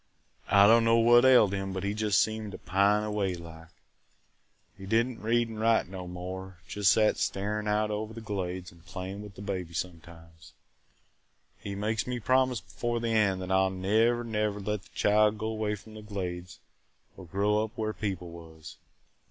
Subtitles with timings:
[0.49, 3.67] I don't know what ailed him but he just seemed to pine away like.
[4.75, 8.71] He did n't read and write no more; jest sat staring out over the Glades
[8.71, 10.53] an' playin' with th' baby sometimes.
[11.59, 15.37] He makes me promise before the end that I 'll never, never let the child
[15.37, 16.57] go way from the Glades
[17.15, 18.77] or grow up where people was.